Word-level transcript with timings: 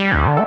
Meow. 0.00 0.46